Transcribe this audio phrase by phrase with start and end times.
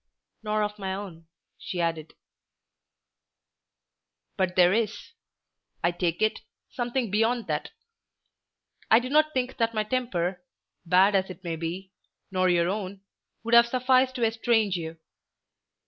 [0.41, 1.27] "Nor of my own,"
[1.59, 2.15] she added.
[4.35, 4.97] "But there is,
[5.83, 6.39] I take it,
[6.71, 7.69] something beyond that.
[8.89, 10.43] I do not think that my temper,
[10.87, 11.91] bad as it may be,
[12.31, 13.01] nor your own,
[13.43, 14.97] would have sufficed to estrange you.